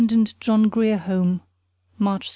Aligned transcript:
SUP'T 0.03 0.39
JOHN 0.39 0.63
GRIER 0.69 0.97
HOME, 0.97 1.41
March 1.99 2.23
6. 2.29 2.29